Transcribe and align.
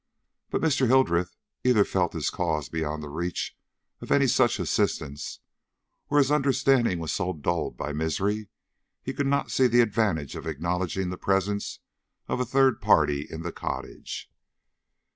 But 0.49 0.61
Mr. 0.63 0.87
Hildreth 0.87 1.35
either 1.63 1.85
felt 1.85 2.13
his 2.13 2.31
cause 2.31 2.69
beyond 2.69 3.03
the 3.03 3.07
reach 3.07 3.55
of 3.99 4.11
any 4.11 4.25
such 4.25 4.57
assistance, 4.57 5.41
or 6.09 6.17
his 6.17 6.31
understanding 6.31 6.97
was 6.97 7.11
so 7.11 7.33
dulled 7.33 7.77
by 7.77 7.93
misery 7.93 8.49
he 9.03 9.13
could 9.13 9.27
not 9.27 9.51
see 9.51 9.67
the 9.67 9.81
advantage 9.81 10.35
of 10.35 10.47
acknowledging 10.47 11.11
the 11.11 11.19
presence 11.19 11.81
of 12.27 12.39
a 12.39 12.45
third 12.45 12.81
party 12.81 13.27
in 13.29 13.43
the 13.43 13.51
cottage. 13.51 14.27